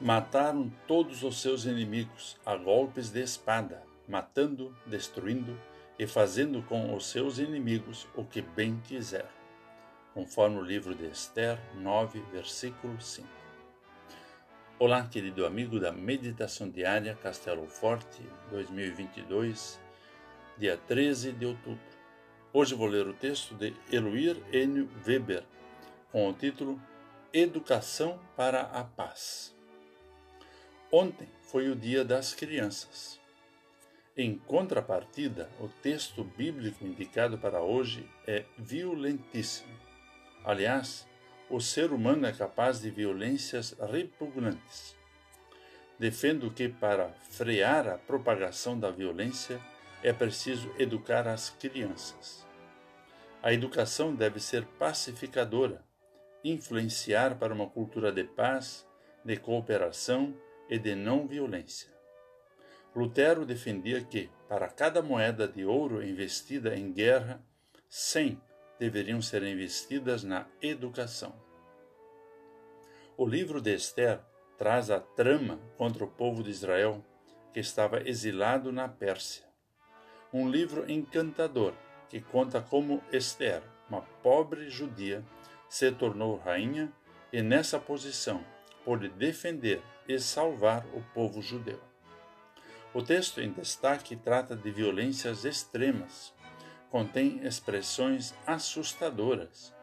Mataram 0.00 0.72
todos 0.88 1.22
os 1.22 1.40
seus 1.40 1.66
inimigos 1.66 2.36
a 2.44 2.56
golpes 2.56 3.10
de 3.10 3.22
espada, 3.22 3.80
matando, 4.08 4.76
destruindo 4.84 5.56
e 5.96 6.04
fazendo 6.04 6.64
com 6.64 6.92
os 6.96 7.06
seus 7.06 7.38
inimigos 7.38 8.08
o 8.16 8.24
que 8.24 8.42
bem 8.42 8.82
quiser, 8.88 9.30
conforme 10.12 10.58
o 10.58 10.64
livro 10.64 10.96
de 10.96 11.06
Esther 11.06 11.60
9, 11.76 12.20
versículo 12.32 13.00
5. 13.00 13.28
Olá, 14.80 15.06
querido 15.06 15.46
amigo 15.46 15.78
da 15.78 15.92
Meditação 15.92 16.68
Diária 16.68 17.14
Castelo 17.22 17.68
Forte 17.68 18.20
2022, 18.50 19.80
dia 20.58 20.76
13 20.76 21.30
de 21.30 21.46
outubro. 21.46 21.78
Hoje 22.52 22.74
vou 22.74 22.88
ler 22.88 23.06
o 23.06 23.14
texto 23.14 23.54
de 23.54 23.72
Eloir 23.92 24.36
N. 24.52 24.88
Weber, 25.06 25.44
com 26.10 26.28
o 26.28 26.32
título 26.32 26.82
Educação 27.32 28.18
para 28.36 28.62
a 28.62 28.82
Paz. 28.82 29.53
Ontem 30.96 31.26
foi 31.42 31.68
o 31.68 31.74
Dia 31.74 32.04
das 32.04 32.32
Crianças. 32.34 33.20
Em 34.16 34.38
contrapartida, 34.38 35.50
o 35.58 35.66
texto 35.66 36.22
bíblico 36.22 36.86
indicado 36.86 37.36
para 37.36 37.60
hoje 37.60 38.08
é 38.28 38.44
violentíssimo. 38.56 39.76
Aliás, 40.44 41.04
o 41.50 41.60
ser 41.60 41.90
humano 41.90 42.28
é 42.28 42.32
capaz 42.32 42.80
de 42.80 42.90
violências 42.90 43.76
repugnantes. 43.90 44.96
Defendo 45.98 46.48
que, 46.52 46.68
para 46.68 47.08
frear 47.28 47.88
a 47.88 47.98
propagação 47.98 48.78
da 48.78 48.92
violência, 48.92 49.60
é 50.00 50.12
preciso 50.12 50.72
educar 50.78 51.26
as 51.26 51.50
crianças. 51.50 52.46
A 53.42 53.52
educação 53.52 54.14
deve 54.14 54.38
ser 54.38 54.64
pacificadora, 54.78 55.84
influenciar 56.44 57.36
para 57.36 57.52
uma 57.52 57.68
cultura 57.68 58.12
de 58.12 58.22
paz, 58.22 58.86
de 59.24 59.36
cooperação 59.36 60.32
e 60.68 60.78
de 60.78 60.94
não 60.94 61.26
violência. 61.26 61.92
Lutero 62.94 63.44
defendia 63.44 64.02
que, 64.04 64.30
para 64.48 64.68
cada 64.68 65.02
moeda 65.02 65.48
de 65.48 65.64
ouro 65.64 66.02
investida 66.02 66.76
em 66.76 66.92
guerra, 66.92 67.44
cem 67.88 68.40
deveriam 68.78 69.20
ser 69.20 69.42
investidas 69.42 70.22
na 70.22 70.46
educação. 70.62 71.34
O 73.16 73.26
livro 73.26 73.60
de 73.60 73.74
Esther 73.74 74.20
traz 74.58 74.90
a 74.90 75.00
trama 75.00 75.58
contra 75.76 76.04
o 76.04 76.08
povo 76.08 76.42
de 76.42 76.50
Israel 76.50 77.04
que 77.52 77.60
estava 77.60 78.08
exilado 78.08 78.72
na 78.72 78.88
Pérsia. 78.88 79.44
Um 80.32 80.48
livro 80.48 80.90
encantador 80.90 81.74
que 82.08 82.20
conta 82.20 82.60
como 82.60 83.02
Esther, 83.12 83.62
uma 83.88 84.02
pobre 84.22 84.68
judia, 84.68 85.24
se 85.68 85.90
tornou 85.92 86.36
rainha 86.36 86.92
e, 87.32 87.42
nessa 87.42 87.78
posição, 87.78 88.44
pôde 88.84 89.08
defender 89.08 89.82
e 90.06 90.18
salvar 90.18 90.84
o 90.94 91.02
povo 91.14 91.40
judeu. 91.40 91.80
O 92.92 93.02
texto 93.02 93.40
em 93.40 93.50
destaque 93.50 94.14
trata 94.14 94.54
de 94.54 94.70
violências 94.70 95.44
extremas, 95.44 96.32
contém 96.90 97.44
expressões 97.44 98.34
assustadoras. 98.46 99.74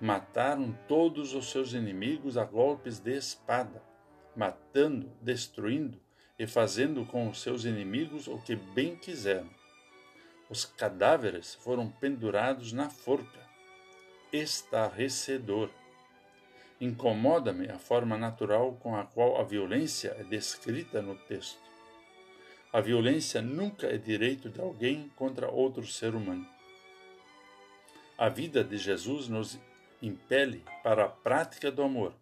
Mataram 0.00 0.72
todos 0.88 1.34
os 1.34 1.50
seus 1.50 1.72
inimigos 1.72 2.38
a 2.38 2.44
golpes 2.44 2.98
de 2.98 3.16
espada, 3.16 3.82
matando, 4.34 5.12
destruindo 5.20 6.00
e 6.38 6.46
fazendo 6.46 7.04
com 7.04 7.28
os 7.28 7.42
seus 7.42 7.64
inimigos 7.64 8.26
o 8.26 8.38
que 8.38 8.56
bem 8.56 8.96
quiseram. 8.96 9.50
Os 10.48 10.64
cadáveres 10.64 11.54
foram 11.54 11.90
pendurados 11.90 12.72
na 12.72 12.88
forca. 12.88 13.40
Estarrecedor. 14.32 15.70
Incomoda-me 16.80 17.68
a 17.68 17.78
forma 17.78 18.16
natural 18.16 18.72
com 18.80 18.96
a 18.96 19.04
qual 19.04 19.40
a 19.40 19.44
violência 19.44 20.16
é 20.18 20.24
descrita 20.24 21.00
no 21.00 21.14
texto. 21.14 21.58
A 22.72 22.80
violência 22.80 23.40
nunca 23.40 23.86
é 23.86 23.96
direito 23.96 24.48
de 24.48 24.60
alguém 24.60 25.08
contra 25.16 25.48
outro 25.48 25.86
ser 25.86 26.14
humano. 26.14 26.46
A 28.18 28.28
vida 28.28 28.64
de 28.64 28.76
Jesus 28.76 29.28
nos 29.28 29.58
impele 30.02 30.64
para 30.82 31.04
a 31.04 31.08
prática 31.08 31.70
do 31.70 31.82
amor, 31.82 32.12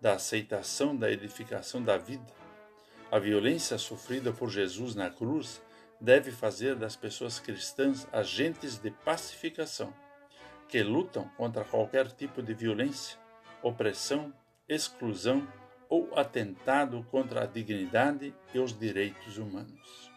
da 0.00 0.14
aceitação 0.14 0.96
da 0.96 1.10
edificação 1.10 1.82
da 1.82 1.96
vida. 1.96 2.32
A 3.10 3.18
violência 3.18 3.78
sofrida 3.78 4.32
por 4.32 4.50
Jesus 4.50 4.94
na 4.94 5.10
cruz 5.10 5.60
deve 6.00 6.30
fazer 6.30 6.76
das 6.76 6.94
pessoas 6.94 7.38
cristãs 7.38 8.06
agentes 8.12 8.78
de 8.78 8.90
pacificação, 8.90 9.92
que 10.68 10.82
lutam 10.82 11.28
contra 11.36 11.64
qualquer 11.64 12.10
tipo 12.12 12.42
de 12.42 12.54
violência, 12.54 13.18
opressão, 13.62 14.32
exclusão 14.68 15.46
ou 15.88 16.10
atentado 16.18 17.06
contra 17.10 17.44
a 17.44 17.46
dignidade 17.46 18.34
e 18.52 18.58
os 18.58 18.76
direitos 18.76 19.38
humanos. 19.38 20.10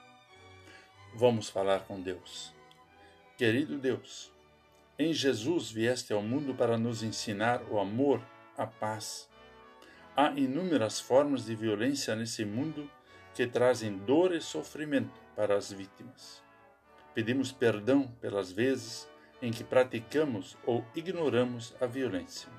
Vamos 1.14 1.50
falar 1.50 1.82
com 1.82 2.00
Deus. 2.00 2.54
Querido 3.38 3.78
Deus, 3.78 4.32
em 4.98 5.14
Jesus 5.14 5.72
vieste 5.72 6.12
ao 6.12 6.22
mundo 6.22 6.54
para 6.54 6.78
nos 6.78 7.04
ensinar 7.04 7.62
o 7.70 7.80
amor, 7.80 8.22
a 8.58 8.68
paz. 8.68 9.30
Há 10.16 10.32
inúmeras 10.32 11.00
formas 11.00 11.46
de 11.46 11.56
violência 11.56 12.16
nesse 12.16 12.44
mundo 12.44 12.90
que 13.34 13.48
trazem 13.48 13.98
dor 14.00 14.34
e 14.34 14.42
sofrimento 14.42 15.18
para 15.36 15.56
as 15.56 15.72
vítimas. 15.72 16.44
Pedimos 17.14 17.52
perdão 17.52 18.08
pelas 18.20 18.52
vezes 18.52 19.10
em 19.42 19.52
que 19.52 19.64
praticamos 19.64 20.58
ou 20.66 20.84
ignoramos 20.94 21.74
a 21.80 21.86
violência. 21.86 22.59